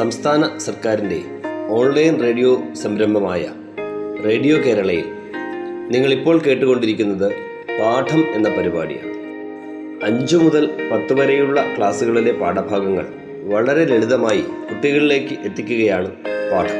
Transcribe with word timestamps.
സംസ്ഥാന 0.00 0.58
സർക്കാരിന്റെ 0.58 1.22
online 1.68 2.22
radio 2.22 2.62
സംരംഭമായ 2.82 3.46
റേഡിയോ 4.24 4.56
കേരളയിൽ 4.56 5.04
നിങ്ങളിപ്പോൾ 5.90 6.38
കേട്ടുകൊണ്ടിരിക്കുന്നത് 6.38 7.32
പാഠം 7.80 8.24
എന്ന 8.34 8.48
പരിപാടിയാണ്. 8.48 9.10
അഞ്ചു 10.04 10.36
മുതൽ 10.36 10.66
പത്ത് 10.92 11.12
വരെയുള്ള 11.12 11.64
ക്ലാസ്സുകളിലെ 11.78 12.32
പാഠഭാഗങ്ങൾ 12.32 13.06
വളരെ 13.44 13.84
ലളിതമായി 13.84 14.40
കുട്ടികളിലേക്ക് 14.40 15.34
എത്തിക്കുകയാണ് 15.44 16.10
പാഠം. 16.52 16.78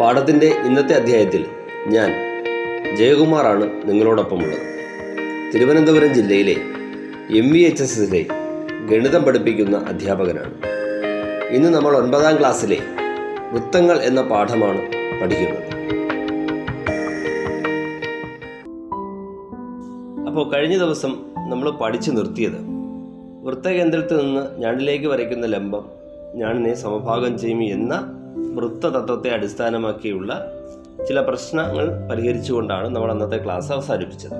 പാഠത്തിന്റെ 0.00 0.46
ഇന്നത്തെ 0.46 0.94
അധ്യായത്തിൽ 0.94 1.44
ഞാൻ 1.86 2.12
ജയകുമാറാണ് 2.96 3.70
നിങ്ങളോടൊപ്പമുള്ളത്. 3.84 4.60
തിരുവനന്തപുരം 5.54 6.14
ജില്ലയിലെ 6.14 6.56
എം 7.38 7.52
വി 7.52 7.58
എച്ച് 7.58 7.82
എസ് 7.82 8.00
എസിലെ 8.00 8.26
ഗണിതം 8.90 9.22
പഠിപ്പിക്കുന്ന 9.22 9.84
അധ്യാപകനാണ്. 9.88 10.81
ഇന്ന് 11.52 11.68
നമ്മൾ 11.68 11.96
ഒൻപതാം 11.96 12.38
ക്ലാസ്സിലെ 12.38 12.76
വൃത്തങ്ങൾ 13.52 13.96
എന്ന 13.96 14.22
പാഠമാണ് 14.22 14.78
പഠിക്കുന്നത്. 15.22 15.64
അപ്പോൾ 20.26 20.52
കഴിഞ്ഞ 20.52 20.78
ദിവസം 20.78 21.12
നമ്മൾ 21.48 21.70
പഠിച്ചു 21.70 22.10
നിർത്തിയത്. 22.10 22.58
വൃത്തകേന്ദ്രത്തിൽ 23.44 24.16
നിന്ന് 24.16 24.60
ഞാണിലേക്ക് 24.62 25.06
വരയ്ക്കുന്ന 25.06 25.46
ലംബം 25.46 25.84
ഞാണിനെ 26.34 26.74
സമഭാഗം 26.74 27.38
ചെയ്യും 27.38 27.62
എന്ന 27.62 27.94
വൃത്തതത്വത്തെ 28.54 29.28
അടിസ്ഥാനമാക്കിയുള്ള 29.28 30.32
ചില 31.08 31.20
പ്രശ്നങ്ങൾ 31.20 32.08
പരിഹരിച്ചുകൊണ്ടാണ് 32.10 32.88
നമ്മൾ 32.88 33.12
അന്നത്തെ 33.12 33.44
ക്ലാസ് 33.44 33.72
അവസാനിപ്പിച്ചത്. 33.72 34.34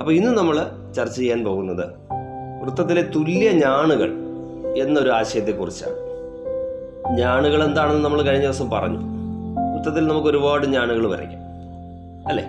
അപ്പോൾ 0.00 0.12
ഇന്ന് 0.12 0.38
നമ്മൾ 0.38 0.58
ചർച്ച 0.96 1.16
ചെയ്യാൻ 1.16 1.44
പോകുന്നത് 1.44 1.86
വൃത്തത്തിലെ 2.62 3.02
തുല്യ 3.02 3.50
ഞാണുകൾ 3.50 4.12
എന്നൊരു 4.82 5.10
ആശയത്തെക്കുറിച്ചാണ്. 5.10 6.03
ഞാണുകൾ 7.10 7.64
എന്താണെന്ന് 7.64 8.04
നമ്മൾ 8.04 8.22
കഴിഞ്ഞ 8.22 8.44
ദിവസം 8.44 8.70
പറഞ്ഞു. 8.70 8.98
വൃത്തത്തിൽ 9.74 10.08
നമുക്ക് 10.08 10.28
ഒരുപാട് 10.28 10.66
ഞാണുകൾ 10.66 11.10
വരയ്ക്കാം. 11.10 11.40
അല്ലേ? 12.28 12.44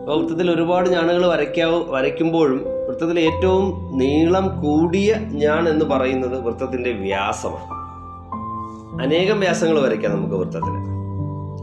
അപ്പോൾ 0.00 0.22
വൃത്തത്തിൽ 0.22 0.50
ഒരുപാട് 0.50 0.90
ഞാണുകൾ 0.90 1.26
വരയ്ക്കാവോ 1.26 1.84
വരയ്ക്കുമ്പോഴും 1.88 2.64
വൃത്തത്തിൽ 2.88 3.20
ഏറ്റവും 3.20 3.90
നീളം 3.98 4.60
കൂടിയ 4.60 5.14
ഞാൻ 5.20 5.68
എന്ന് 5.68 5.84
പറയുന്നത് 5.84 6.40
വൃത്തത്തിന്റെ 6.40 6.92
വ്യാസമാണ്. 6.92 7.76
അനേകം 9.02 9.40
വ്യാസങ്ങൾ 9.40 9.80
വരയ്ക്കാം 9.80 10.12
നമുക്ക് 10.12 10.34
വൃത്തത്തിൽ. 10.34 10.96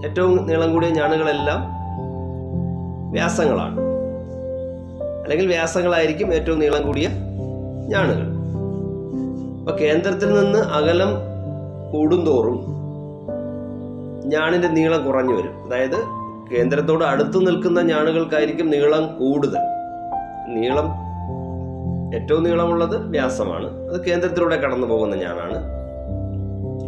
ഏറ്റവും 0.05 0.47
നീളം 0.47 0.73
കൂടിയ 0.73 0.89
ഞാണുകളെല്ലാം 0.89 1.61
വ്യാസങ്ങളാണ്. 3.11 3.79
അല്ലെങ്കിൽ 5.23 5.47
വ്യാസങ്ങളായിരിക്കും 5.47 6.33
ഏറ്റവും 6.33 6.59
നീളം 6.59 6.87
കൂടിയ 6.87 7.09
ഞാണുകൾ. 7.87 8.33
അപ്പൊ 9.59 9.77
കേന്ദ്രത്തിൽ 9.77 10.33
നിന്ന് 10.33 10.59
അകലം 10.59 11.32
കൂടുന്തോറും 11.93 12.65
ഞാണിന്റെ 14.25 14.67
നീളം 14.67 15.05
കുറഞ്ഞു 15.05 15.33
വരും. 15.33 15.65
അതായത് 15.65 15.99
കേന്ദ്രത്തോട് 16.51 17.03
അടുത്ത് 17.03 17.47
നിൽക്കുന്ന 17.47 17.79
ഞാണുകൾക്കായിരിക്കും 17.79 18.69
നീളം 18.69 19.17
കൂടുതൽ. 19.17 19.57
നീളം 20.47 20.87
ഏറ്റവും 22.15 22.43
നീളമുള്ളത് 22.43 22.97
വ്യാസമാണ്. 22.97 23.89
അത് 23.89 24.05
കേന്ദ്രത്തിലൂടെ 24.05 24.55
കടന്നു 24.55 24.87
പോകുന്ന 24.87 25.15
ഞാനാണ്. 25.15 25.57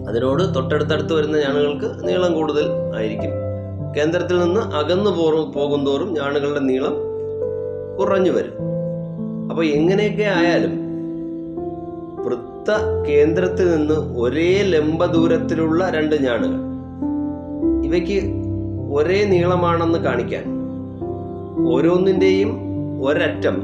അതിനോട് 0.09 0.55
തൊട്ടടുത്തടുത്ത് 0.55 1.13
വരുന്ന 1.13 1.38
ഞാണുകൾക്ക് 1.38 2.07
നീളം 2.07 2.33
കൂടുതൽ 2.33 2.65
ആയിരിക്കും. 2.95 3.31
കേന്ദ്രത്തിൽ 3.97 4.39
നിന്ന് 4.39 4.61
അകന്നു 4.61 5.11
പോകുന്തോറും 5.55 6.13
ഞാണുകളുടെ 6.13 6.59
നീളം 6.59 6.95
കുറഞ്ഞു 7.99 8.31
വരും. 8.31 8.55
അപ്പൊ 9.49 9.63
എങ്ങനെയൊക്കെ 9.63 10.23
ആയാലും 10.23 10.85
വൃത്ത 12.65 12.77
കേന്ദ്രത്തിൽ 13.07 13.65
നിന്ന് 13.75 13.95
ഒരേ 14.19 14.61
ലംബ 14.61 15.05
ദൂരത്തിലുള്ള 15.05 15.89
രണ്ട് 15.89 16.15
ഞാണുകൾ. 16.23 16.61
ഇവയ്ക്ക് 17.85 18.17
ഒരേ 18.93 19.25
നീളമാണെന്ന് 19.25 19.99
കാണിക്കാൻ 19.99 20.45
ഓരോന്നിന്റെയും 21.73 22.51
ഒരറ്റം 23.03 23.57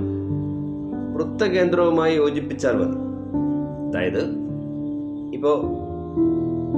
വൃത്തകേന്ദ്രവുമായി 1.13 2.15
യോജിപ്പിച്ചാൽ 2.15 2.75
മതി. 2.81 2.99
അതായത് 3.87 4.21
ഇപ്പോൾ 5.33 5.57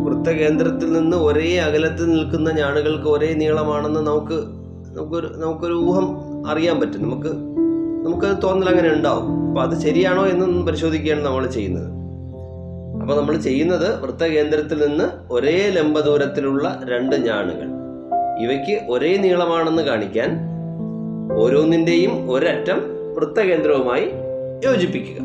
വൃത്തകേന്ദ്രത്തിൽ 0.05 0.93
നിന്ന് 0.93 1.17
ഒരേ 1.17 1.57
അകലത്തിൽ 1.57 2.07
നിൽക്കുന്ന 2.09 2.51
ഞാണുകൾക്ക് 2.51 3.09
ഒരേ 3.09 3.33
നീളമാണെന്ന് 3.33 3.99
നമുക്ക് 3.99 4.39
നമുക്കൊരു 4.97 5.27
നമുക്കൊരു 5.35 5.73
ഊഹം 5.73 6.07
അറിയാൻ 6.47 6.79
പറ്റും. 6.79 7.03
നമുക്ക് 7.03 7.33
നമുക്കത് 8.05 8.37
തോന്നൽ 8.43 8.69
അങ്ങനെ 8.69 8.91
ഉണ്ടാവും. 8.93 9.27
അപ്പോൾ 9.47 9.61
അത് 9.61 9.75
ശരിയാണോ 9.81 10.25
എന്നൊന്നും 10.25 10.65
പരിശോധിക്കുകയാണ് 10.65 11.25
നമ്മൾ 11.25 11.47
ചെയ്യുന്നത്. 11.47 11.92
അപ്പൊ 13.03 13.15
നമ്മൾ 13.15 13.35
ചെയ്യുന്നത് 13.37 14.03
വൃത്തകേന്ദ്രത്തിൽ 14.03 14.87
നിന്ന് 14.87 15.33
ഒരേ 15.33 15.69
ലംബ 15.69 15.99
ദൂരത്തിലുള്ള 15.99 16.81
രണ്ട് 16.89 17.15
ഞാണുകൾ. 17.15 17.67
ഇവയ്ക്ക് 18.43 18.91
ഒരേ 18.91 19.17
നീളമാണെന്ന് 19.17 19.83
കാണിക്കാൻ 19.83 20.39
ഓരോന്നിന്റെയും 21.33 22.31
ഒരറ്റം 22.31 22.81
വൃത്തകേന്ദ്രവുമായി 23.13 24.11
യോജിപ്പിക്കുക. 24.65 25.17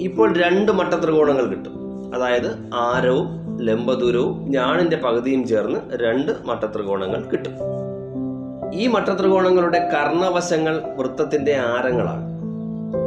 ഇപ്പോൾ 0.00 0.38
രണ്ട് 0.38 0.72
മട്ട 0.72 0.94
ത്രികോണങ്ങൾ 0.94 1.46
കിട്ടും. 1.46 1.74
അതായത് 2.14 2.70
ആരവും 2.74 3.56
ലംബദൂരവും 3.60 4.46
ഞാണിന്റെ 4.48 4.96
പകുതിയും 4.96 5.46
ചേർന്ന് 5.46 5.80
രണ്ട് 5.94 6.32
മട്ട 6.44 6.64
ത്രികോണങ്ങൾ 6.64 7.22
കിട്ടും. 7.32 7.52
ഈ 8.74 8.86
മട്ട 8.86 9.08
ത്രികോണങ്ങളുടെ 9.08 9.90
കർണവശങ്ങൾ 9.94 10.82
വൃത്തത്തിന്റെ 10.96 11.56
ആരങ്ങളാണ്. 11.56 12.24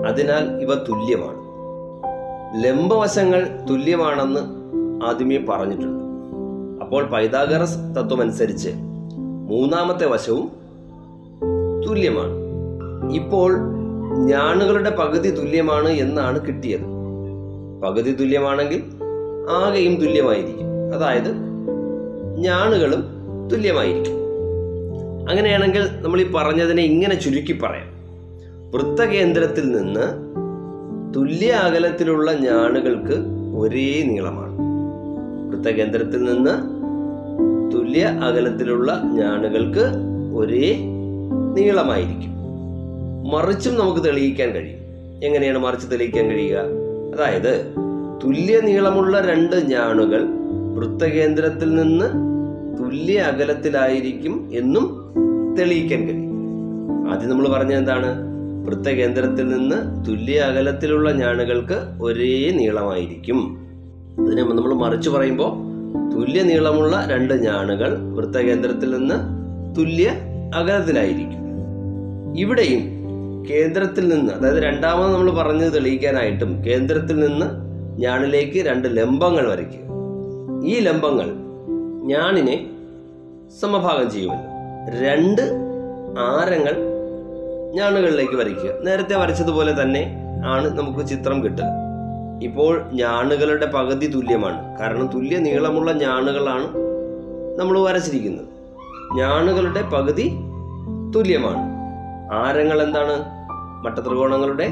അതിനാൽ 0.08 0.62
ഇവ 0.62 0.74
തുല്യമാണ്. 0.74 1.43
ലംബവശങ്ങൾ 2.56 3.66
തുല്യമാണെന്ന് 3.70 4.40
ആദ്യമേ 5.06 5.38
പറഞ്ഞിട്ടുണ്ട്. 5.50 6.04
അപ്പോൾ 6.84 7.04
പൈതാഗറസ് 7.04 7.78
തത്വമനുസരിച്ച് 7.78 8.70
മൂന്നാമത്തെ 9.50 10.08
വശവും 10.08 10.52
തുല്യമാണ്. 11.88 12.34
ഇപ്പോൾ 13.14 13.56
ഞാണുകളുടെ 14.26 14.90
പകുതി 14.90 15.30
തുല്യമാണ് 15.30 15.90
എന്നാണ് 15.90 16.46
കിട്ടിയത്. 16.46 16.82
പകുതി 17.84 18.14
തുല്യമാണെങ്കിൽ 18.14 18.84
ആകെയും 19.50 19.96
തുല്യമായിരിക്കും. 19.96 20.96
അതായത് 20.96 21.34
ഞാണുകളും 22.38 23.04
തുല്യമായിരിക്കും. 23.52 24.14
അങ്ങനെയാണെങ്കിൽ 25.30 25.88
നമ്മൾ 26.02 26.22
ഈ 26.22 26.32
പറഞ്ഞതിനെ 26.32 26.84
ഇങ്ങനെ 26.84 27.16
ചുരുക്കി 27.16 27.60
പറയാം. 27.60 27.88
വൃത്തകേന്ദ്രത്തിൽ 28.72 29.72
നിന്ന് 29.72 30.34
തുല്യ 31.16 31.52
അകലത്തിലുള്ള 31.52 32.34
ഞാണുകൾക്ക് 32.34 33.14
ഒരേ 33.58 34.04
നീളമാണ്. 34.04 34.54
വൃത്തകേന്ദ്രത്തിൽ 35.50 36.24
നിന്ന് 36.24 36.84
തുല്യ 37.74 38.06
അകലത്തിലുള്ള 38.06 39.02
ഞാണുകൾക്ക് 39.14 39.92
ഒരേ 40.36 40.78
നീളമായിരിക്കും. 41.54 42.34
മറിച്ചും 43.32 43.76
നമുക്ക് 43.76 44.06
തെളിയിക്കാൻ 44.06 44.50
കഴിയും. 44.50 44.80
എങ്ങനെയാണ് 45.24 45.58
മറിച്ച് 45.58 45.92
തെളിയിക്കാൻ 45.92 46.26
കഴിയുക? 46.26 46.58
അതായത് 47.14 47.74
തുല്യ 48.24 48.60
നീളമുള്ള 48.60 49.22
രണ്ട് 49.22 49.56
ഞാണുകൾ 49.56 50.28
വൃത്തകേന്ദ്രത്തിൽ 50.76 51.76
നിന്ന് 51.76 52.06
തുല്യ 52.80 53.20
അകലത്തിലായിരിക്കും 53.20 54.50
എന്നും 54.54 55.14
തെളിയിക്കാൻ 55.60 56.02
കഴിയും. 56.02 56.34
ആദ്യം 57.12 57.30
നമ്മൾ 57.30 57.48
പറഞ്ഞ 57.50 57.74
എന്താണ്? 57.74 58.33
വൃത്തകേന്ദ്രത്തിൽ 58.64 59.48
നിന്ന് 59.48 60.06
തുല്യ 60.06 60.40
അകലത്തിലുള്ള 60.40 61.12
ഞാണുകൾക്ക് 61.12 62.02
ഒരേ 62.02 62.52
നീളമായിരിക്കും. 62.52 63.58
അതിനെ 64.20 64.44
നമ്മൾ 64.44 64.74
മറിച്ച് 64.74 65.10
പറയുമ്പോൾ 65.10 65.74
തുല്യ 66.16 66.44
നീളമുള്ള 66.44 67.08
രണ്ട് 67.12 67.34
ഞാണുകൾ 67.34 67.98
വൃത്തകേന്ദ്രത്തിൽ 68.14 68.98
നിന്ന് 68.98 69.16
തുല്യ 69.76 70.12
അകലത്തിലായിരിക്കും. 70.56 71.44
ഇവിടെയും 72.38 73.04
കേന്ദ്രത്തിൽ 73.50 74.08
നിന്ന് 74.08 74.34
അതായത് 74.34 74.64
രണ്ടാമത് 74.64 75.14
നമ്മൾ 75.14 75.32
പറഞ്ഞത് 75.32 75.74
തെളിയിക്കാനായിട്ടും 75.74 76.66
കേന്ദ്രത്തിൽ 76.66 77.20
നിന്ന് 77.20 77.46
ഞാണിലേക്ക് 78.02 78.66
രണ്ട് 78.66 78.98
ലംബങ്ങൾ 78.98 79.48
വരയ്ക്കുക. 79.50 79.84
ഈ 80.66 80.80
ലംബങ്ങൾ 80.80 81.34
ഞാണിനെ 82.08 82.70
സമഭാഗം 83.62 84.12
ചെയ്യുമല്ലോ. 84.12 84.54
രണ്ട് 85.04 85.42
ആരങ്ങൾ 86.20 86.93
ഞാണുകളിലേക്ക് 87.74 88.34
വരയ്ക്കുക. 88.34 88.72
നേരത്തെ 88.82 89.16
വരച്ചതുപോലെ 89.16 89.82
തന്നെ 89.82 90.16
ആണ് 90.46 90.78
നമുക്ക് 90.78 91.06
ചിത്രം 91.06 91.44
കിട്ടുക. 91.44 91.64
ഇപ്പോൾ 92.44 92.82
ഞാണുകളുടെ 92.94 93.66
പകുതി 93.66 94.08
തുല്യമാണ്. 94.08 94.80
കാരണം 94.80 95.08
തുല്യ 95.08 95.38
നീളമുള്ള 95.38 95.92
ഞാണുകളാണ് 95.92 96.68
നമ്മൾ 97.60 97.80
വരച്ചിരിക്കുന്നത്. 97.80 98.46
ഞാണുകളുടെ 99.18 99.82
പകുതി 99.82 100.38
തുല്യമാണ്. 101.16 101.60
ആരങ്ങൾ 102.34 102.82
എന്താണ്? 102.82 103.26
മട്ടത്രികോണങ്ങളുടെ 103.86 104.68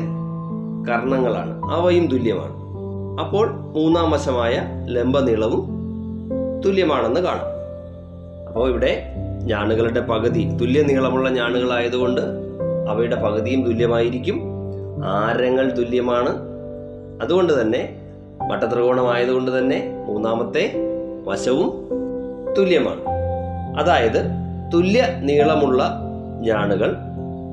കർണങ്ങളാണ്. 0.90 1.72
അവയും 1.72 2.08
തുല്യമാണ്. 2.08 2.54
അപ്പോൾ 3.20 3.52
മൂന്നാം 3.52 4.12
വശമായ 4.12 4.62
ലംബനീളവും 4.86 5.68
തുല്യമാണെന്ന് 6.66 7.20
കാണാം. 7.20 7.48
അപ്പോൾ 8.48 8.70
ഇവിടെ 8.70 9.14
ഞാണുകളുടെ 9.44 10.00
പകുതി 10.00 10.58
തുല്യ 10.62 10.82
നീളമുള്ള 10.82 11.30
ഞാണുകളായതുകൊണ്ട് 11.30 12.41
അവയുടെ 12.92 13.16
പകുതിയും 13.16 13.64
തുല്യമായിരിക്കും. 13.66 14.42
ആരങ്ങൾ 15.06 15.72
തുല്യമാണ്. 15.72 16.30
അതുകൊണ്ട് 17.22 17.62
തന്നെ 17.62 17.96
വട്ടത്രികോണമായതുകൊണ്ട് 18.42 19.58
തന്നെ 19.58 20.06
മൂന്നാമത്തെ 20.08 20.74
വശവും 21.26 21.90
തുല്യമാണ്. 22.58 23.02
അതായത് 23.80 24.26
തുല്യ 24.74 25.08
നീളമുള്ള 25.22 26.00
ഞാണുകൾ 26.40 26.96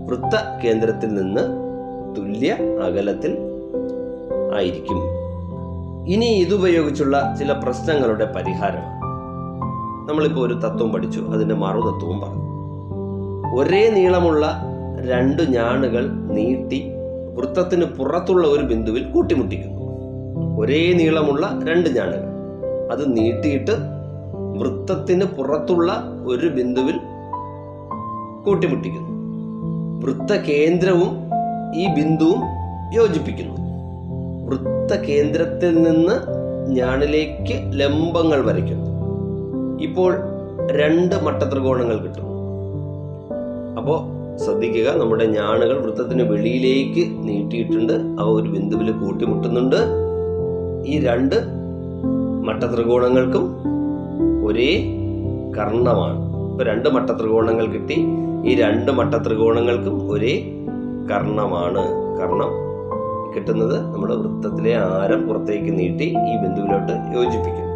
വൃത്ത 0.06 0.64
കേന്ദ്രത്തിൽ 0.64 1.14
നിന്ന് 1.14 1.41
തുല്യ 2.17 2.56
അകലത്തിൽ 2.82 3.38
ആയിരിക്കും. 4.56 4.96
ഇനി 6.08 6.26
ഇതുപയോഗിച്ചുള്ള 6.26 7.37
ചില 7.38 7.52
പ്രശ്നങ്ങളുടെ 7.52 8.32
പരിഹാരം. 8.37 8.99
നമ്മളിപ്പോൾ 10.08 10.46
ഒരു 10.46 10.55
തത്വം 10.55 10.93
പഠിച്ചു. 10.93 11.20
അതിന്റെ 11.20 11.55
മറുതത്വവും 11.55 12.20
പറഞ്ഞു. 12.20 12.49
ഒരേ 13.56 13.91
നീളമുള്ള 13.91 14.62
രണ്ട് 15.06 15.42
ഞാണുകൾ 15.42 16.10
നീട്ടി 16.10 16.92
വൃത്തത്തിന് 17.34 17.84
പുറത്തുള്ള 17.84 18.48
ഒരു 18.48 18.62
ബിന്ദുവിൽ 18.62 19.02
കൂട്ടിമുട്ടിക്കുന്നു. 19.02 19.78
ഒരേ 20.60 20.92
നീളമുള്ള 20.92 21.60
രണ്ട് 21.68 21.90
ഞാണുകൾ. 21.90 22.28
അത് 22.92 23.16
നീട്ടിയിട്ട് 23.16 23.70
വൃത്തത്തിന് 24.58 25.24
പുറത്തുള്ള 25.24 25.92
ഒരു 26.26 26.46
ബിന്ദുവിൽ 26.46 26.94
കൂട്ടിമുട്ടിക്കുന്നു. 28.46 29.08
വൃത്തകേന്ദ്രവും 30.04 31.16
ഈ 31.74 31.94
ബിന്ദുവും 31.94 32.42
യോജിപ്പിക്കുന്നു. 32.94 33.54
വൃത്തകേന്ദ്രത്തിൽ 34.46 35.82
നിന്ന് 35.82 36.14
ഞാണിലേക്ക് 36.68 37.80
ലംബങ്ങൾ 37.80 38.46
വരയ്ക്കുന്നു. 38.46 38.88
ഇപ്പോൾ 39.82 40.18
രണ്ട് 40.72 41.24
മട്ടത്രികോണങ്ങൾ 41.24 41.98
കിട്ടുന്നു. 41.98 42.28
അപ്പോൾ 43.78 44.18
ശ്രദ്ധിക്കുക. 44.44 44.88
നമ്മുടെ 44.90 45.25
ഞാണുകൾ 45.26 45.81
വൃത്തത്തിന് 45.81 46.23
വെളിയിലേക്ക് 46.23 47.29
നീട്ടിയിട്ടുണ്ട്. 47.29 47.93
അവ 47.93 48.29
ഒരു 48.29 48.50
ബിന്ദുവിൽ 48.50 48.93
കൂട്ടിമുട്ടുന്നുണ്ട്. 48.93 49.76
ഈ 50.87 51.00
രണ്ട് 51.00 51.37
മട്ടത്രികോണങ്ങൾക്കും 52.44 53.55
ഒരേ 54.46 54.94
കർണമാണ്. 55.58 56.19
ഇപ്പൊ 56.50 56.64
രണ്ട് 56.64 56.88
മട്ടത്രികോണങ്ങൾ 56.88 57.67
കിട്ടി. 57.67 58.06
ഈ 58.46 58.55
രണ്ട് 58.55 58.93
മട്ടത്രികോണങ്ങൾക്കും 58.93 60.11
ഒരേ 60.11 60.64
കർണമാണ്. 61.11 61.84
കർണം 62.20 62.69
കിട്ടുന്നത് 63.37 63.94
നമ്മുടെ 63.94 64.14
വൃത്തത്തിലെ 64.14 64.76
ആരം 64.76 65.29
പുറത്തേക്ക് 65.29 65.79
നീട്ടി 65.79 66.05
ഈ 66.05 66.37
ബിന്ദുവിലോട്ട് 66.43 66.93
യോജിപ്പിക്കും. 67.14 67.69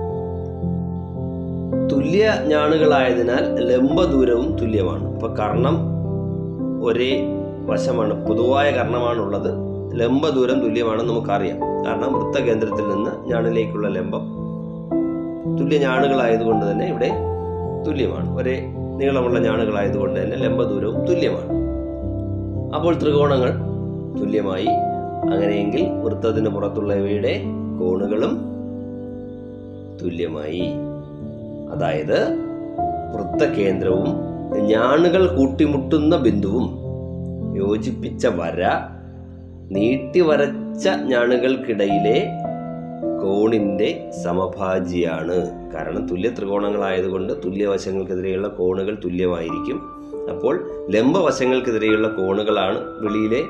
തുല്യ 1.89 2.35
ഞാണുകളായതിനാൽ 2.47 3.45
ലംബ 3.71 4.05
ദൂരവും 4.05 4.57
തുല്യമാണ്. 4.57 5.15
അപ്പൊ 5.15 5.29
കർണം 5.29 5.93
ഒരേ 6.83 7.25
വശമാണ് 7.67 8.27
പൊതുവായ 8.27 8.71
കർണമാണുള്ളത്. 8.71 9.51
ലംബ 10.01 10.29
ദൂരം 10.29 10.61
തുല്യമാണെന്ന് 10.61 11.13
നമുക്കറിയാം. 11.13 11.85
കാരണം 11.85 12.13
വൃത്തകേന്ദ്രത്തിൽ 12.13 12.89
നിന്ന് 12.89 13.29
ഞാണിലേക്കുള്ള 13.29 13.89
ലംബം 13.89 14.21
തുല്യ 15.61 15.79
ഞാണുകളായതുകൊണ്ട് 15.79 16.71
തന്നെ 16.71 16.87
ഇവിടെ 16.87 17.11
തുല്യമാണ്. 17.87 18.37
ഒരേ 18.37 18.75
നീളമുള്ള 18.97 19.39
ഞാണുകളായതുകൊണ്ട് 19.39 20.23
തന്നെ 20.23 20.37
ലംബ 20.37 20.63
ദൂരവും 20.63 21.05
തുല്യമാണ്. 21.07 21.53
അപ്പോൾ 22.75 22.95
ത്രികോണങ്ങൾ 22.95 23.51
തുല്യമായി. 24.21 24.67
അങ്ങനെയെങ്കിൽ 25.33 25.89
വൃത്തത്തിന് 25.91 26.49
പുറത്തുള്ളവയുടെ 26.49 27.43
കോണുകളും 27.81 28.45
തുല്യമായി. 30.03 30.63
അതായത് 31.73 32.33
വൃത്തകേന്ദ്രവും 33.15 34.32
ഞാണുകൾ 34.59 35.37
കൂട്ടിമുട്ടുന്ന 35.37 36.17
ബിന്ദുവും 36.17 36.83
യോജിപ്പിച്ച 37.57 38.27
വര 38.27 38.65
നീട്ടി 39.71 40.21
വരച്ച 40.21 40.89
ഞാണുകൾക്കിടയിലെ 40.89 42.29
കോണിന്റെ 43.23 44.11
സമഭാജിയാണ്. 44.25 45.71
കാരണം 45.73 46.07
തുല്യ 46.09 46.31
ത്രികോണങ്ങളായതുകൊണ്ട് 46.31 47.33
തുല്യവശങ്ങൾക്കെതിരെയുള്ള 47.45 48.49
കോണുകൾ 48.49 48.99
തുല്യമായിരിക്കും. 49.05 49.83
അപ്പോൾ 50.31 50.71
ലംബവശങ്ങൾക്കെതിരെയുള്ള 50.91 52.09
കോണുകളാണ് 52.09 52.79
വെളിയിലെ 52.79 53.43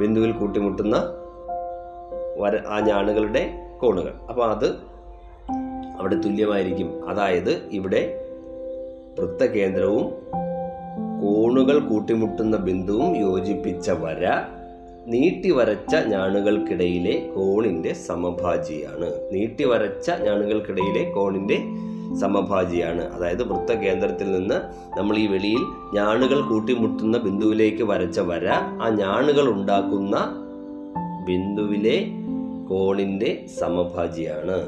ബിന്ദുവിൽ 0.00 0.32
കൂട്ടിമുട്ടുന്ന 0.32 0.96
വര 2.38 2.56
ആ 2.68 2.80
ഞാണുകളുടെ 2.80 3.70
കോണുകൾ. 3.78 4.12
അപ്പോൾ 4.28 4.50
അത് 4.50 4.66
അവിടെ 5.98 6.14
തുല്യമായിരിക്കും. 6.14 7.08
അതായത് 7.08 7.60
ഇവിടെ 7.72 8.27
വൃത്തകേന്ദ്രവും 9.18 10.06
കോണുകൾ 11.22 11.78
കൂട്ടിമുട്ടുന്ന 11.78 12.56
ബിന്ദുവും 12.56 13.16
യോജിപ്പിച്ച 13.16 13.90
വര 13.90 14.30
നീട്ടി 15.06 15.50
വരച്ച 15.50 15.96
ഞാണുകൾക്കിടയിലെ 15.96 17.28
കോണിന്റെ 17.36 17.92
സമഭാജിയാണ്. 17.92 19.12
നീട്ടി 19.32 19.64
വരച്ച 19.64 20.10
ഞാണുകൾക്കിടയിലെ 20.10 21.10
കോണിന്റെ 21.10 21.58
സമഭാജിയാണ്. 22.20 23.14
അതായത് 23.14 23.52
വൃത്തകേന്ദ്രത്തിൽ 23.52 24.32
നിന്ന് 24.32 24.54
നമ്മൾ 24.98 25.16
ഈ 25.16 25.26
വെളിയിൽ 25.26 25.58
ഞാണുകൾ 25.94 26.40
കൂട്ടിമുട്ടുന്ന 26.40 27.18
ബിന്ദുവിലേക്ക് 27.18 27.82
വരച്ച 27.82 28.20
വര 28.20 28.48
ആ 28.82 28.88
ഞാണുകൾ 28.88 29.48
ഉണ്ടാക്കുന്ന 29.48 30.16
ബിന്ദുവിലെ 31.26 32.06
കോണിന്റെ 32.68 33.46
സമഭാജിയാണ്. 33.58 34.66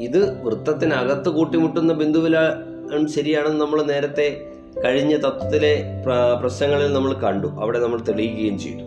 ഇത് 0.00 0.42
വൃത്തത്തിനകത്ത് 0.44 1.28
കൂട്ടിമുട്ടുന്ന 1.28 1.92
ബിന്ദുവിലാണ് 1.92 2.75
ശരിയാണെന്ന് 3.08 3.60
നമ്മൾ 3.60 3.82
നേരത്തെ 3.82 4.46
കഴിഞ്ഞ 4.84 5.16
തത്വത്തിലെ 5.16 5.84
പ്രശ്നങ്ങളിൽ 6.40 6.92
നമ്മൾ 6.92 7.12
കണ്ടു. 7.12 7.46
അവിടെ 7.46 7.78
നമ്മൾ 7.78 8.00
തെളിയിക്കുകയും 8.00 8.58
ചെയ്തു. 8.58 8.82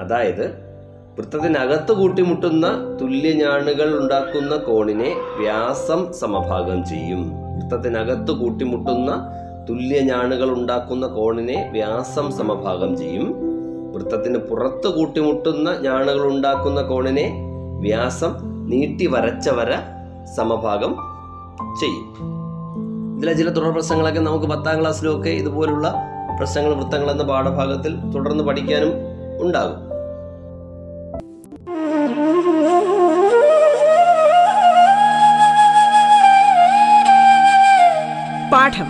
അതായത് 0.00 0.70
വൃത്തത്തിനകത്ത് 1.18 1.92
കൂട്ടിമുട്ടുന്ന 1.92 2.66
തുല്യഞാണുകൾ 3.00 3.98
ഉണ്ടാക്കുന്ന 3.98 4.56
കോണിനെ 4.56 5.16
വ്യാസം 5.38 6.12
സമഭാഗം 6.12 6.84
ചെയ്യും. 6.84 7.30
വൃത്തത്തിനകത്ത് 7.30 8.32
കൂട്ടിമുട്ടുന്ന 8.32 9.22
തുല്യഞാണുകൾ 9.68 10.50
ഉണ്ടാക്കുന്ന 10.50 11.06
കോണിനെ 11.06 11.70
വ്യാസം 11.72 12.32
സമഭാഗം 12.32 12.96
ചെയ്യും. 12.96 13.34
വൃത്തത്തിന് 13.92 14.38
പുറത്ത് 14.38 14.88
കൂട്ടിമുട്ടുന്ന 14.88 15.78
ഞാണുകൾ 15.80 16.26
ഉണ്ടാക്കുന്ന 16.26 16.82
കോണിനെ 16.82 17.32
വ്യാസം 17.80 18.36
നീട്ടി 18.70 19.06
വരച്ച 19.06 19.48
വര 19.48 19.70
സമഭാഗം 20.36 20.96
ചെയ്യും. 21.80 22.39
ഇതിലെ 23.20 23.32
ചില 23.32 23.48
തുടർ 23.48 23.70
പ്രശ്നങ്ങളൊക്കെ 23.70 24.20
നമുക്ക് 24.20 24.46
പത്താം 24.46 24.80
ക്ലാസ്സിലുമൊക്കെ 24.80 25.28
ഇതുപോലുള്ള 25.28 25.86
പ്രശ്നങ്ങൾ 26.38 26.74
വൃത്തങ്ങൾ 26.74 27.10
എന്ന 27.10 27.22
പാഠഭാഗത്തിൽ 27.22 27.96
തുടർന്ന് 28.14 28.44
പഠിക്കാനും 28.44 28.92
ഉണ്ടാകും. 29.40 29.76
പാഠം 38.52 38.88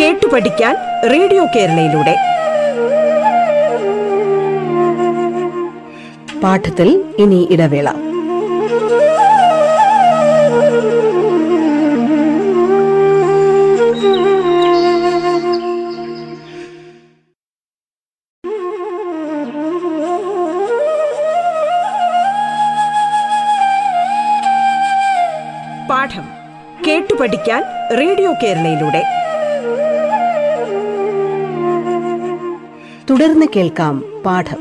കേട്ടു 0.00 0.26
പഠിക്കാൻ 0.26 0.76
റേഡിയോ 1.10 1.46
കേരളയിലൂടെ. 1.56 2.16
പാഠത്തിൽ 6.44 7.04
ഇനി 7.18 7.48
ഇടവേള. 7.50 8.09
പാഠം 26.00 26.22
കേട്ടു 26.86 27.14
പഠിക്കാൻ 27.14 27.62
റേഡിയോ 27.98 28.32
കേരളയിലൂടെ. 28.32 29.02
തുടർന്ന് 33.10 33.46
കേൾക്കാം 33.56 34.22
പാഠം. 34.26 34.56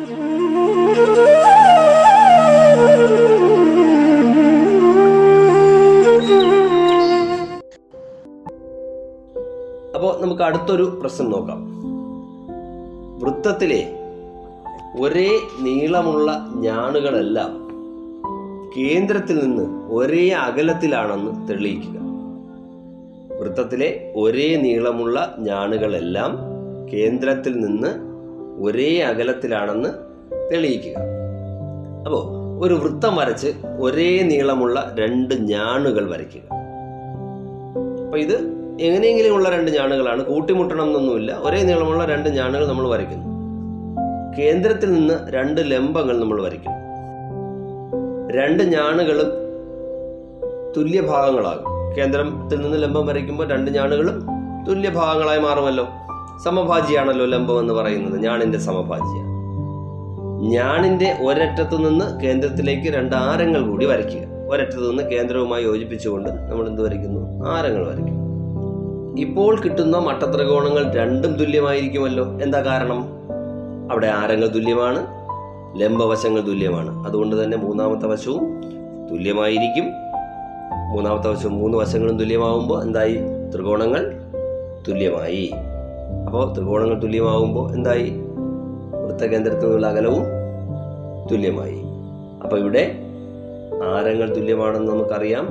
അപ്പോൾ 9.96 10.22
നമുക്ക് 10.22 10.44
അടുത്തൊരു 10.44 11.00
പ്രശ്നം 11.02 11.32
നോക്കാം. 11.32 11.66
വൃത്തത്തിലെ 13.20 13.94
ഒരേ 15.00 15.40
നീളമുള്ള 15.60 16.48
ഞാണുകളെല്ലാം 16.56 17.59
കേന്ദ്രത്തിൽ 18.78 19.40
നിന്ന് 19.40 19.94
ഒരേ 19.94 20.30
അകലത്തിലാണെന്ന് 20.30 21.50
തെളിയിക്കുക. 21.50 22.00
വൃത്തത്തിലെ 23.40 24.14
ഒരേ 24.16 24.56
നീളമുള്ള 24.56 25.36
ഞാണുകളെല്ലാം 25.40 26.38
കേന്ദ്രത്തിൽ 26.94 27.60
നിന്ന് 27.60 27.88
ഒരേ 28.64 29.00
അകലത്തിലാണെന്ന് 29.00 29.90
തെളിയിക്കുക. 30.54 30.96
അപ്പോൾ 32.06 32.24
ഒരു 32.66 32.74
വൃത്തം 32.74 33.16
വരച്ച് 33.16 33.48
ഒരേ 33.80 34.24
നീളമുള്ള 34.24 34.96
രണ്ട് 35.00 35.34
ഞാണുകൾ 35.34 36.10
വരയ്ക്കുക. 36.10 36.42
അപ്പൊ 38.06 38.18
ഇത് 38.18 38.36
എങ്ങനെയെങ്കിലും 38.80 39.36
ഉള്ള 39.36 39.50
രണ്ട് 39.50 39.72
ഞാണുകളാണ്. 39.72 40.26
കൂട്ടിമുട്ടണം 40.26 40.84
എന്നൊന്നുമില്ല 40.84 41.32
ഒരേ 41.32 41.64
നീളമുള്ള 41.64 42.06
രണ്ട് 42.06 42.30
ഞാണുകൾ 42.30 42.68
നമ്മൾ 42.68 42.90
വരയ്ക്കുന്നു. 42.90 43.26
കേന്ദ്രത്തിൽ 44.38 44.94
നിന്ന് 44.94 45.32
രണ്ട് 45.32 45.72
ലംബങ്ങൾ 45.72 46.20
നമ്മൾ 46.20 46.42
വരയ്ക്കുന്നു. 46.42 46.89
രണ്ട് 48.32 48.64
ഞാണുകളും 48.64 49.28
തുല്യ 50.78 51.02
ഭാഗങ്ങളാകും 51.02 51.98
കേന്ദ്രത്തിൽ 51.98 52.62
നിന്ന് 52.62 52.84
ലംബം 52.84 53.08
വരയ്ക്കുമ്പോൾ 53.08 53.48
രണ്ട് 53.48 53.72
ഞാണുകളും 53.72 54.28
തുല്യ 54.68 54.90
ഭാഗങ്ങളായി 54.90 55.40
മാറുമല്ലോ. 55.40 55.88
സമഭാജിയാണല്ലോ 56.46 57.26
ലംബം 57.26 57.60
എന്ന് 57.60 57.74
പറയുന്നത്. 57.74 58.22
ഞാണിന്റെ 58.22 58.58
സമഭാജിയാണ്. 58.58 59.30
ഞാണിന്റെ 60.52 61.18
ഒരറ്റത്തു 61.22 61.76
നിന്ന് 61.76 62.20
കേന്ദ്രത്തിലേക്ക് 62.20 62.94
രണ്ട് 62.94 63.16
ആരങ്ങൾ 63.16 63.62
കൂടി 63.62 63.86
വരയ്ക്കുക. 63.86 64.28
ഒരറ്റത്തു 64.52 64.90
നിന്ന് 64.90 65.04
കേന്ദ്രവുമായി 65.04 65.64
യോജിപ്പിച്ചുകൊണ്ട് 65.64 66.30
നമ്മൾ 66.30 66.68
എന്ത് 66.68 66.82
വരയ്ക്കുന്നു? 66.82 67.46
ആരങ്ങൾ 67.46 67.88
വരയ്ക്കും. 67.88 68.20
ഇപ്പോൾ 69.20 69.60
കിട്ടുന്ന 69.60 69.98
മട്ടത്രികോണങ്ങൾ 69.98 70.94
രണ്ടും 70.94 71.34
തുല്യമായിരിക്കുമല്ലോ. 71.34 72.26
എന്താ 72.42 72.62
കാരണം? 72.62 73.06
അവിടെ 73.92 74.08
ആരങ്ങൾ 74.08 74.48
തുല്യമാണ്. 74.48 75.19
ലംബവശങ്ങൾ 75.78 76.42
തുല്യമാണ്. 76.42 77.08
അതുകൊണ്ട് 77.08 77.44
തന്നെ 77.44 77.58
മൂന്നാമത്തെ 77.58 78.08
വശവും 78.08 78.62
തുല്യമായിരിക്കും. 79.12 79.86
മൂന്നാമത്തെ 80.94 81.30
വശവും 81.30 81.54
മൂന്ന് 81.54 81.78
വശങ്ങളും 81.78 82.20
തുല്യമാവുമ്പോൾ 82.20 82.84
എന്തായി? 82.84 83.20
ത്രികോണങ്ങൾ 83.54 84.22
തുല്യമായി. 84.88 85.52
അപ്പോൾ 86.26 86.54
ത്രികോണങ്ങൾ 86.54 87.02
തുല്യമാവുമ്പോൾ 87.02 87.74
എന്തായി? 87.74 88.10
വൃത്തകേന്ദ്രത്തിൽ 89.06 89.60
നിന്നുള്ള 89.60 89.88
അകലവും 89.88 90.24
തുല്യമായി. 91.32 91.82
അപ്പോൾ 92.44 92.60
ഇവിടെ 92.60 93.00
ആരങ്ങൾ 93.84 94.36
തുല്യമാണെന്ന് 94.36 94.92
നമുക്കറിയാം. 94.92 95.48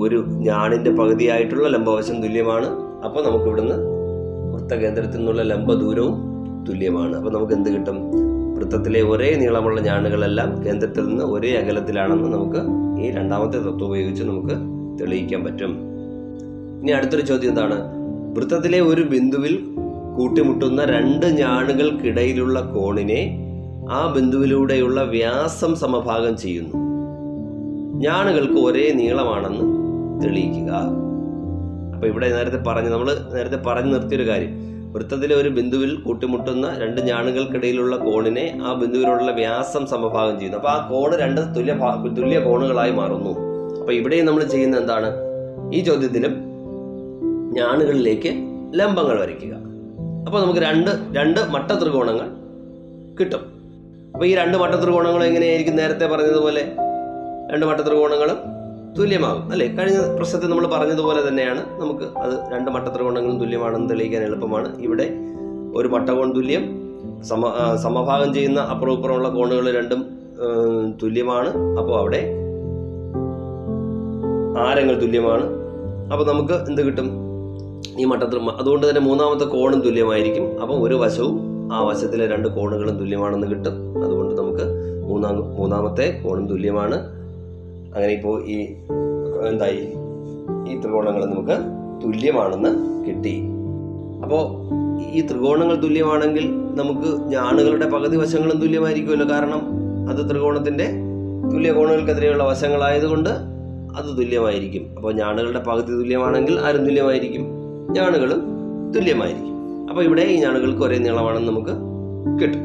ഒരു 0.00 0.24
ഞാണിന്റെ 0.28 0.90
പകുതിയായിട്ടുള്ള 0.90 1.68
ലംബവശം 1.68 2.22
തുല്യമാണ്. 2.22 2.66
അപ്പോൾ 3.04 3.24
നമുക്ക് 3.24 3.44
ഇവിടുന്ന് 3.44 3.74
വൃത്തകേന്ദ്രത്തിൽ 4.54 5.16
നിന്നുള്ള 5.16 5.42
ലംബ 5.42 5.72
ദൂരവും 5.72 6.22
തുല്യമാണ്. 6.68 7.16
അപ്പോൾ 7.16 7.30
നമുക്ക് 7.30 7.52
എന്ത് 7.52 7.70
കിട്ടും? 7.70 8.30
വൃത്തത്തിലെ 8.60 9.02
ഒരേ 9.02 9.36
നീളമുള്ള 9.36 9.80
ഞാണുകളെല്ലാം 9.80 10.66
കേന്ദ്രത്തിൽ 10.66 11.06
നിന്ന് 11.06 11.24
ഒരേ 11.24 11.52
അകലത്തിലാണെന്ന് 11.52 12.32
നമുക്ക് 12.32 12.58
ഈ 13.02 13.10
രണ്ടാമത്തെ 13.10 13.58
തത്വം 13.58 13.84
ഉപയോഗിച്ച് 13.84 14.24
നമുക്ക് 14.24 14.54
തെളിയിക്കാൻ 15.00 15.44
പറ്റും. 15.44 15.78
ഇനി 16.82 16.90
അടുത്തൊരു 16.90 17.22
ചോദ്യം 17.22 17.48
എന്താണ്? 17.48 17.80
വൃത്തത്തിലെ 18.36 18.80
ഒരു 18.80 19.02
ബിന്ദുവിൽ 19.02 19.64
കൂട്ടിമുട്ടുന്ന 20.16 20.84
രണ്ട് 20.84 21.26
ഞാണുകൾക്കിടയിലുള്ള 21.26 22.60
കോണിനെ 22.60 23.46
ആ 23.90 24.12
ബിന്ദുവിലൂടെയുള്ള 24.12 25.02
വ്യാസം 25.02 25.74
സമഭാഗം 25.74 26.36
ചെയ്യുന്നു. 26.36 26.76
ഞാണുകൾക്ക് 28.00 28.60
ഒരേ 28.60 28.92
നീളമാണെന്ന് 28.92 29.64
തെളിയിക്കുക. 30.22 30.72
അപ്പൊ 31.94 32.08
ഇവിടെ 32.08 32.36
നേരത്തെ 32.36 32.56
പറഞ്ഞു 32.56 32.90
നമ്മൾ 32.90 33.16
നേരത്തെ 33.34 33.56
പറഞ്ഞു 33.56 33.92
നിർത്തിയൊരു 33.92 34.28
കാര്യം. 34.28 34.69
വൃത്തത്തിലെ 34.92 35.34
ഒരു 35.34 35.48
ബിന്ദുവിൽ 35.48 35.96
കൂട്ടിമുട്ടുന്ന 35.96 36.78
രണ്ട് 36.78 37.00
ഞാണുകൾക്കിടയിലുള്ള 37.00 37.96
കോണിനെ 37.96 38.58
ആ 38.62 38.72
ബിന്ദുവിലുള്ള 38.72 39.30
വ്യാസം 39.30 39.86
സമഭാഗം 39.86 40.38
ചെയ്യുന്നു. 40.38 40.56
അപ്പൊ 40.56 40.68
ആ 40.68 40.88
കോണ് 40.88 41.16
രണ്ട് 41.16 41.40
തുല്യ 41.40 41.78
തുല്യ 42.16 42.38
കോണുകളായി 42.38 42.90
മാറുന്നു. 42.90 43.30
അപ്പൊ 43.80 43.92
ഇവിടെയും 43.92 44.26
നമ്മൾ 44.26 44.44
ചെയ്യുന്ന 44.44 44.76
എന്താണ്? 44.76 45.10
ഈ 45.74 45.80
ചോദ്യത്തിലും 45.80 46.34
ഞാണുകളിലേക്ക് 47.52 48.28
ലംബങ്ങൾ 48.74 49.20
വരയ്ക്കുക. 49.20 49.54
അപ്പോൾ 50.26 50.42
നമുക്ക് 50.42 50.60
രണ്ട് 50.60 50.90
രണ്ട് 51.12 51.40
മട്ട 51.40 51.70
ത്രികോണങ്ങൾ 51.70 52.28
കിട്ടും. 53.20 53.40
അപ്പോൾ 54.14 54.26
ഈ 54.26 54.34
രണ്ട് 54.34 54.58
മട്ട 54.58 54.74
ത്രികോണങ്ങളും 54.74 55.24
എങ്ങനെയായിരിക്കും? 55.24 55.76
നേരത്തെ 55.76 56.06
പറഞ്ഞതുപോലെ 56.06 56.62
രണ്ട് 57.52 57.66
മട്ട 57.66 57.80
ത്രികോണങ്ങളും 57.80 58.38
തുല്യമാകും 58.98 59.52
അല്ലേ? 59.52 59.66
കഴിഞ്ഞ 59.66 60.16
പ്രശ്നത്തിൽ 60.16 60.46
നമ്മൾ 60.46 60.66
പറഞ്ഞതുപോലെ 60.66 61.28
തന്നെയാണ്. 61.28 61.80
നമുക്ക് 61.80 62.04
അത് 62.04 62.52
രണ്ട് 62.52 62.70
മട്ട 62.70 62.88
ത്രികോണങ്ങളും 62.88 63.40
തുല്യമാണെന്ന് 63.40 63.90
തെളിയിക്കാൻ 63.90 64.22
എളുപ്പമാണ്. 64.22 64.80
ഇവിടെ 64.80 65.10
ഒരു 65.74 65.88
മട്ടകോൺ 65.88 66.32
തുല്യം 66.32 66.80
സമ 67.22 67.52
സമഭാഗം 67.82 68.34
ചെയ്യുന്ന 68.34 68.60
അപ്പുറം 68.60 68.92
ഇപ്പുറമുള്ള 68.92 69.28
കോണുകൾ 69.28 69.76
രണ്ടും 69.76 70.04
തുല്യമാണ്. 71.02 71.48
അപ്പോൾ 71.48 71.98
അവിടെ 71.98 72.34
ആരങ്ങൾ 74.58 75.00
തുല്യമാണ്. 75.00 75.46
അപ്പോൾ 76.12 76.26
നമുക്ക് 76.26 76.54
എന്ത് 76.54 76.82
കിട്ടും? 76.82 77.10
ഈ 77.98 78.04
മട്ടത്തിൽ 78.04 78.50
അതുകൊണ്ട് 78.50 78.88
തന്നെ 78.88 79.00
മൂന്നാമത്തെ 79.00 79.44
കോണും 79.44 79.80
തുല്യമായിരിക്കും. 79.80 80.60
അപ്പോൾ 80.60 80.88
ഒരു 80.88 80.94
വശവും 80.94 81.40
ആ 81.72 81.84
വശത്തിലെ 81.84 82.26
രണ്ട് 82.26 82.48
കോണുകളും 82.48 82.98
തുല്യമാണെന്ന് 82.98 83.46
കിട്ടും. 83.46 84.04
അതുകൊണ്ട് 84.04 84.34
നമുക്ക് 84.34 84.64
മൂന്നാം 85.08 85.54
മൂന്നാമത്തെ 85.54 86.20
കോണും 86.24 86.48
തുല്യമാണ്. 86.48 87.19
അങ്ങനെ 87.94 88.12
ഇപ്പോൾ 88.12 88.44
ഈ 88.44 88.76
എന്തായി? 89.48 89.92
ഈ 90.68 90.80
ത്രികോണങ്ങൾ 90.80 91.24
നമുക്ക് 91.24 91.56
തുല്യമാണെന്ന് 92.04 92.68
കിട്ടി. 93.06 93.42
അപ്പോൾ 94.22 94.70
ഈ 95.12 95.26
ത്രികോണങ്ങൾ 95.26 95.74
തുല്യമാണെങ്കിൽ 95.74 96.50
നമുക്ക് 96.74 97.28
ഞാണുകളുടെ 97.28 97.86
പകുതി 97.86 98.16
വശങ്ങളും 98.16 98.60
തുല്യമായിരിക്കുമല്ലോ. 98.60 99.30
കാരണം 99.30 99.60
അത് 100.10 100.30
ത്രികോണത്തിന്റെ 100.30 100.90
തുല്യ 101.52 101.72
കോണുകൾക്കെതിരെയുള്ള 101.72 102.44
വശങ്ങളായതുകൊണ്ട് 102.44 103.30
അത് 103.96 104.16
തുല്യമായിരിക്കും. 104.16 104.94
അപ്പോൾ 104.96 105.12
ഞാണുകളുടെ 105.12 105.58
പകുതി 105.58 105.92
തുല്യമാണെങ്കിൽ 105.92 106.60
ആരും 106.60 106.84
തുല്യമായിരിക്കും. 106.84 107.46
ഞാണുകളും 107.90 108.42
തുല്യമായിരിക്കും. 108.96 109.50
അപ്പോൾ 109.88 110.02
ഇവിടെ 110.02 110.22
ഈ 110.22 110.36
ഞാണുകൾക്ക് 110.36 110.82
ഒരേ 110.82 110.98
നീളമാണെന്ന് 110.98 111.48
നമുക്ക് 111.48 111.70
കിട്ടും. 112.42 112.60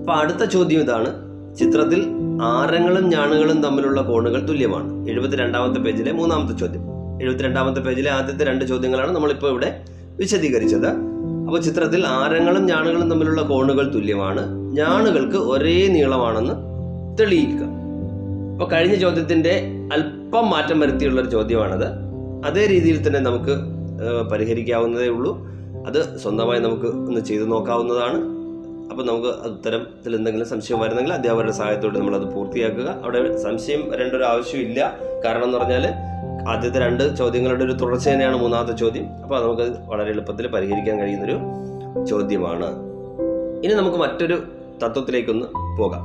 അപ്പോൾ 0.00 0.12
അടുത്ത 0.12 0.44
ചോദ്യം 0.44 0.80
ഇതാണ്. 0.80 1.31
ചിത്രത്തിൽ 1.58 2.06
ആരങ്ങളും 2.42 3.08
ഞാണുകളും 3.08 3.62
തമ്മിലുള്ള 3.62 4.02
കോണുകൾ 4.02 4.46
തുല്യമാണ്. 4.46 5.08
എഴുപത്തിരണ്ടാമത്തെ 5.08 5.80
പേജിലെ 5.80 6.12
മൂന്നാമത്തെ 6.12 6.58
ചോദ്യം. 6.58 6.82
എഴുപത്തിരണ്ടാമത്തെ 7.22 7.80
പേജിലെ 7.80 8.10
ആദ്യത്തെ 8.10 8.44
രണ്ട് 8.44 8.64
ചോദ്യങ്ങളാണ് 8.64 9.12
നമ്മളിപ്പോൾ 9.12 9.50
ഇവിടെ 9.50 9.84
വിശദീകരിച്ചത്. 10.16 10.86
അപ്പോൾ 10.86 11.60
ചിത്രത്തിൽ 11.60 12.06
ആരങ്ങളും 12.06 12.66
ഞാണുകളും 12.66 13.10
തമ്മിലുള്ള 13.10 13.42
കോണുകൾ 13.42 13.94
തുല്യമാണ്. 13.94 14.72
ഞാണുകൾക്ക് 14.72 15.36
ഒരേ 15.36 15.88
നീളമാണെന്ന് 15.88 16.52
തെളിയിക്കുക. 17.20 17.66
അപ്പോൾ 18.52 18.70
കഴിഞ്ഞ 18.70 18.94
ചോദ്യത്തിന്റെ 18.94 19.70
അല്പം 19.92 20.50
മാറ്റം 20.50 20.80
വരുത്തിയുള്ള 20.80 21.20
ഒരു 21.20 21.30
ചോദ്യമാണത്. 21.30 21.86
അതേ 22.44 22.66
രീതിയിൽ 22.66 23.06
തന്നെ 23.06 23.20
നമുക്ക് 23.20 23.58
പരിഹരിക്കാവുന്നതേ 24.30 25.08
ഉള്ളൂ. 25.08 25.46
അത് 25.86 26.18
സ്വന്തമായി 26.18 26.60
നമുക്ക് 26.60 26.86
ഒന്ന് 26.86 27.20
ചെയ്തു 27.20 27.44
നോക്കാവുന്നതാണ്. 27.44 28.41
അപ്പോൾ 28.92 29.06
നമുക്ക് 29.06 29.28
ഉത്തരത്തിൽ 29.28 30.14
എന്തെങ്കിലും 30.14 30.46
സംശയം 30.46 30.80
വരുന്നെങ്കിൽ 30.80 31.12
അധ്യാപകരുടെ 31.12 31.52
സഹായത്തോടെ 31.52 31.98
നമ്മൾ 31.98 32.16
അത് 32.16 32.34
പൂർത്തിയാക്കുക. 32.34 33.00
അവിടെ 33.04 33.36
സംശയം 33.36 33.90
വരേണ്ട 33.90 34.14
ഒരു 34.14 34.24
ആവശ്യമില്ല 34.24 34.96
കാരണം 35.24 35.44
എന്ന് 35.44 35.58
പറഞ്ഞാൽ 35.58 35.94
ആദ്യത്തെ 36.48 36.78
രണ്ട് 36.78 37.16
ചോദ്യങ്ങളുടെ 37.16 37.64
ഒരു 37.64 37.72
തുടർച്ച 37.72 38.08
തന്നെയാണ് 38.08 38.36
മൂന്നാമത്തെ 38.36 38.72
ചോദ്യം. 38.72 39.08
അപ്പോൾ 39.22 39.42
നമുക്ക് 39.42 39.78
വളരെ 39.86 40.10
എളുപ്പത്തിൽ 40.10 40.46
പരിഹരിക്കാൻ 40.46 41.00
കഴിയുന്നൊരു 41.00 41.38
ചോദ്യമാണ്. 42.04 42.66
ഇനി 43.64 43.72
നമുക്ക് 43.72 43.96
മറ്റൊരു 43.96 44.42
തത്വത്തിലേക്കൊന്ന് 44.84 45.46
പോകാം. 45.78 46.04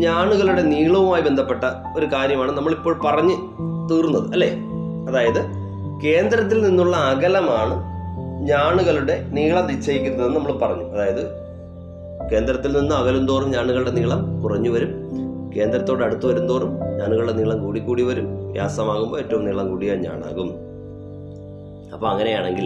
ഞാണുകളുടെ 0.00 0.62
നീളവുമായി 0.62 1.22
ബന്ധപ്പെട്ട 1.22 1.64
ഒരു 1.96 2.06
കാര്യമാണ് 2.06 2.52
നമ്മളിപ്പോൾ 2.52 3.00
പറഞ്ഞ് 3.04 3.36
തീർന്നത് 3.90 4.32
അല്ലേ? 4.32 4.58
അതായത് 5.08 5.40
കേന്ദ്രത്തിൽ 6.04 6.62
നിന്നുള്ള 6.62 6.96
അകലമാണ് 6.96 7.89
ഞാണുകളുടെ 8.40 9.24
നീളം 9.28 9.66
നിശ്ചയിക്കുന്നതെന്ന് 9.66 10.36
നമ്മൾ 10.36 10.52
പറഞ്ഞു. 10.52 10.84
അതായത് 10.84 11.22
കേന്ദ്രത്തിൽ 12.32 12.80
നിന്ന് 12.80 12.94
അകലും 12.94 13.26
തോറും 13.26 13.50
ഞാണുകളുടെ 13.50 13.90
നീളം 13.90 14.42
കുറഞ്ഞു 14.42 14.70
വരും. 14.70 15.10
കേന്ദ്രത്തോട് 15.56 16.04
അടുത്ത് 16.04 16.26
വരും 16.26 16.48
തോറും 16.48 16.80
ഞാണുകളുടെ 16.98 17.32
നീളം 17.32 17.62
കൂടി 17.62 17.80
കൂടി 17.80 18.02
വരും. 18.02 18.52
വ്യാസമാകുമ്പോൾ 18.52 19.18
ഏറ്റവും 19.18 19.44
നീളം 19.44 19.68
കൂടിയ 19.68 19.94
ഞാണാകും. 19.94 20.54
അപ്പൊ 21.92 22.08
അങ്ങനെയാണെങ്കിൽ 22.08 22.64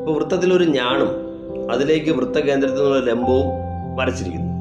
ഇപ്പൊ 0.00 0.12
വൃത്തത്തിൽ 0.12 0.54
ഒരു 0.54 0.64
ഞാണും 0.64 1.10
അതിലേക്ക് 1.72 2.10
വൃത്തകേന്ദ്രത്തിൽ 2.10 2.76
നിന്നുള്ള 2.76 3.10
ലംബവും 3.10 3.46
വരച്ചിരിക്കുന്നു. 3.96 4.52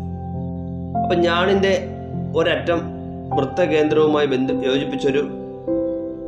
അപ്പൊ 1.01 1.15
ഞാണിന്റെ 1.15 1.87
ഒരറ്റം 2.35 2.81
വൃത്തകേന്ദ്രവുമായി 3.35 4.25
ബന്ധ 4.25 4.51
യോജിപ്പിച്ചൊരു 4.51 5.27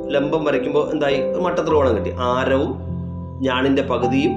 ലംബം 0.09 0.43
വരയ്ക്കുമ്പോൾ 0.43 0.91
എന്തായി? 0.91 1.33
മട്ടത്രോണം 1.41 1.97
കിട്ടി. 1.97 2.11
ആരവും 2.19 2.92
ഞാണിന്റെ 3.41 3.81
പകുതിയും 3.81 4.31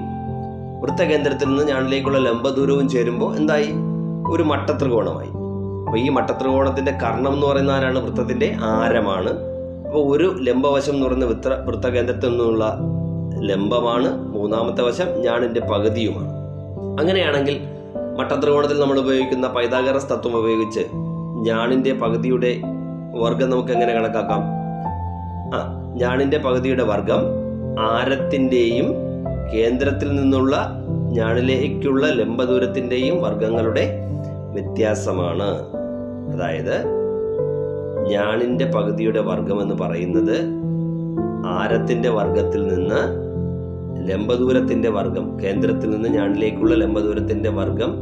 വൃത്തകേന്ദ്രത്തിൽ 0.81 1.49
നിന്ന് 1.49 1.69
ഞാണിലേക്കുള്ള 1.69 2.19
ലംബദൂരവും 2.19 2.89
ചേരുമ്പോൾ 2.89 3.37
എന്തായി? 3.37 3.69
ഒരു 4.31 4.43
മട്ടത്രികോണമായി. 4.43 5.29
അപ്പോൾ 5.87 5.99
ഈ 5.99 6.09
മട്ടത്രികോണത്തിന്റെ 6.09 6.93
കർണം 6.93 7.35
എന്ന് 7.35 7.47
പറയുന്ന 7.47 7.71
ആരാണ്? 7.71 7.99
വൃത്തത്തിന്റെ 7.99 8.57
ആരമാണ്. 8.63 9.31
അപ്പോൾ 9.87 10.17
ഒരു 10.17 10.37
ലംബവശം 10.43 10.93
എന്ന് 10.93 11.07
പറയുന്ന 11.07 11.25
വൃത്ത 11.25 11.49
വൃത്തകേന്ദ്രത്തിൽ 11.49 12.29
നിന്നുള്ള 12.29 12.79
ലംബമാണ്. 13.41 14.29
മൂന്നാമത്തെ 14.29 14.83
വശം 14.83 15.21
ഞാണിന്റെ 15.21 15.61
പകുതിയുമാണ്. 15.61 16.29
അങ്ങനെയാണെങ്കിൽ 17.01 17.61
മട്ടത്രികോണത്തിൽ 18.19 18.81
നമ്മൾ 18.81 18.99
ഉപയോഗിക്കുന്ന 18.99 19.49
പൈതാഗറസ് 19.49 20.07
തത്വം 20.07 20.37
ഉപയോഗിച്ച് 20.37 20.81
ഞാണിന്റെ 21.47 21.93
പകുതിയുടെ 21.93 22.61
വർഗം 23.21 23.51
നമുക്ക് 23.51 23.73
എങ്ങനെ 23.73 23.93
കണക്കാക്കാം? 23.93 24.43
ആ 25.55 25.83
ഞാണിന്റെ 25.95 26.39
പകുതിയുടെ 26.39 26.85
വർഗം 26.85 27.46
ആരത്തിന്റെയും 27.79 28.95
കേന്ദ്രത്തിൽ 29.55 30.17
നിന്നുള്ള 30.17 30.83
ഞാണിലേക്കുള്ള 31.13 32.07
ലംബദൂരത്തിന്റെയും 32.07 33.23
വർഗങ്ങളുടെ 33.23 34.01
വ്യത്യാസമാണ്. 34.53 35.67
അതായത് 36.33 36.85
ഞാണിന്റെ 38.11 38.65
പകുതിയുടെ 38.65 39.21
വർഗം 39.21 39.63
എന്ന് 39.63 39.75
പറയുന്നത് 39.75 40.41
ആരത്തിന്റെ 41.47 42.09
വർഗത്തിൽ 42.09 42.67
നിന്ന് 42.67 43.27
ലംബദൂരത്തിന്റെ 44.11 44.89
വർഗം 44.89 45.41
കേന്ദ്രത്തിൽ 45.45 45.91
നിന്ന് 45.91 46.09
ഞാണിലേക്കുള്ള 46.09 46.75
ലംബദൂരത്തിന്റെ 46.75 47.51
വർഗം 47.51 47.97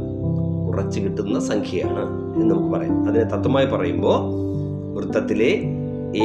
കുറച്ച് 0.67 0.99
കിട്ടുന്ന 0.99 1.39
സംഖ്യയാണ് 1.39 2.35
എന്ന് 2.35 2.55
നമുക്ക് 2.55 2.77
പറയാം. 2.77 3.09
അതിനെ 3.09 3.23
തത്വമായി 3.23 3.65
പറയുമ്പോൾ 3.65 4.19
വൃത്തത്തിലെ 4.95 5.51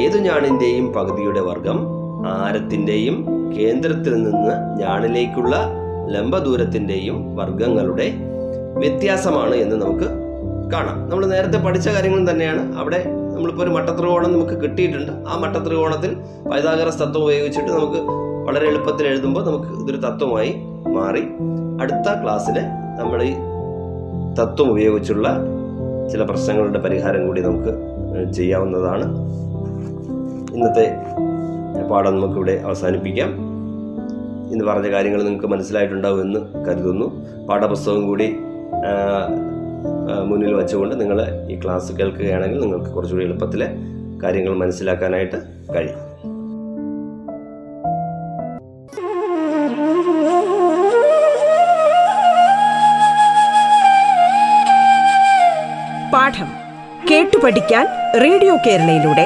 ഏതു 0.01 0.17
ഞാണിന്റെയും 0.17 0.93
പകുതിയുടെ 0.93 1.39
വർഗം 1.39 2.00
ആരത്തിന്റെയും 2.27 3.51
കേന്ദ്രത്തിൽ 3.59 4.23
നിന്ന് 4.23 4.79
ഞാണിലേക്കുള്ള 4.79 5.55
ലംബദൂരത്തിന്റെയും 6.07 7.35
വർഗങ്ങളുടെ 7.35 8.13
വ്യത്യാസമാണ് 8.77 9.55
എന്ന് 9.55 9.75
നമുക്ക് 9.75 10.09
കാണാം. 10.73 11.09
നമ്മൾ 11.09 11.25
നേരത്തെ 11.25 11.57
പഠിച്ച 11.57 11.89
കാര്യങ്ങൾ 11.89 12.31
തന്നെയാണ്. 12.31 12.79
അവിടെ 12.79 13.05
നമ്മളിപ്പോൾ 13.07 13.63
ഒരു 13.63 13.69
മട്ടത്രികോണം 13.69 14.33
നമുക്ക് 14.33 14.61
കിട്ടിയിട്ടുണ്ട്. 14.61 15.11
ആ 15.27 15.37
മട്ടത്രികോണത്തിൽ 15.37 16.17
പൈതാഗറസ് 16.51 16.99
തത്വം 16.99 17.23
ഉപയോഗിച്ചിട്ട് 17.23 17.69
നമുക്ക് 17.69 17.97
വളരെ 18.47 18.67
എളുപ്പത്തിൽ 18.67 19.07
എഴുതുമ്പോൾ 19.07 19.45
നമുക്ക് 19.45 19.65
ഇതൊരു 19.65 19.97
തത്വമായി 19.97 20.55
മാറി. 20.87 21.23
അടുത്ത 21.81 22.23
ക്ലാസ്സിൽ 22.23 22.53
നമ്മൾ 22.99 23.23
ഈ 23.23 23.33
തത്വം 24.41 24.71
ഉപയോഗിച്ചുള്ള 24.71 25.37
ചില 26.11 26.23
പ്രശ്നങ്ങളുടെ 26.23 26.79
പരിഹാരം 26.79 27.27
കൂടി 27.27 27.41
നമുക്ക് 27.41 27.73
ചെയ്യാവുന്നതാണ്. 28.33 29.03
ഇന്നത്തെ 30.55 30.97
പാഠം 31.91 32.15
നമുക്കിവിടെ 32.15 32.55
അവസാനിപ്പിക്കാം. 32.65 33.31
ഇന്ന് 34.51 34.65
പറഞ്ഞ 34.65 34.87
കാര്യങ്ങൾ 34.91 35.19
നിങ്ങൾക്ക് 35.23 35.47
മനസ്സിലായിട്ടുണ്ടാവുമെന്ന് 35.47 36.39
കരുതുന്നു. 36.67 37.07
പാഠപുസ്തകം 37.47 38.07
കൂടി 38.07 38.27
മുന്നിൽ 40.29 40.53
വെച്ചുകൊണ്ട് 40.53 40.93
നിങ്ങൾ 41.01 41.19
ഈ 41.51 41.55
ക്ലാസ് 41.63 41.93
കേൾക്കുകയാണെങ്കിൽ 41.93 42.59
നിങ്ങൾക്ക് 42.59 42.91
കുറച്ചുകൂടി 42.95 43.25
എളുപ്പത്തിൽ 43.25 43.63
കാര്യങ്ങൾ 44.23 44.53
മനസ്സിലാക്കാനായിട്ട് 44.63 45.37
കഴിയും. 45.75 45.99
പാഠം 56.13 56.49
കേട്ടു 57.09 57.37
പഠിക്കാൻ 57.43 57.85
റേഡിയോ 58.23 58.55
കേരളയിലൂടെ. 58.67 59.25